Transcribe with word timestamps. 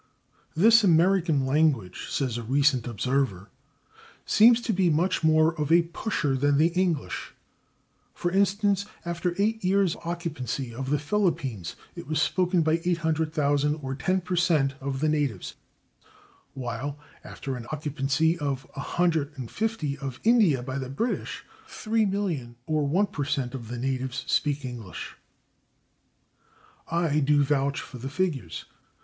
"This 0.55 0.83
American 0.83 1.45
language," 1.45 2.07
says 2.09 2.35
a 2.35 2.41
recent 2.41 2.87
observer, 2.87 3.51
"seems 4.25 4.59
to 4.61 4.73
be 4.73 4.89
much 4.89 5.23
more 5.23 5.53
of 5.61 5.71
a 5.71 5.83
pusher 5.83 6.35
than 6.35 6.57
the 6.57 6.69
English. 6.69 7.35
For 8.15 8.31
instance, 8.31 8.87
after 9.05 9.35
eight 9.37 9.63
years' 9.63 9.95
occupancy 10.03 10.73
of 10.73 10.89
the 10.89 10.97
Philippines 10.97 11.75
it 11.95 12.07
was 12.07 12.19
spoken 12.19 12.63
by 12.63 12.81
800,000, 12.83 13.75
or 13.75 13.93
10 13.93 14.21
per 14.21 14.35
cent, 14.35 14.73
of 14.81 15.01
the 15.01 15.07
natives, 15.07 15.53
while 16.55 16.97
after 17.23 17.55
an 17.55 17.67
occupancy 17.71 18.39
of 18.39 18.63
150 18.73 19.97
of 19.99 20.19
India 20.23 20.63
by 20.63 20.79
the 20.79 20.89
British, 20.89 21.45
3,000,000, 21.67 22.55
or 22.65 22.87
one 22.87 23.05
per 23.05 23.23
cent, 23.23 23.53
of 23.53 23.67
the 23.67 23.77
natives 23.77 24.23
speak 24.25 24.65
English." 24.65 25.15
I 26.89 27.19
do 27.19 27.43
vouch 27.43 27.79
for 27.79 27.99
the 27.99 28.09
figures. 28.09 28.65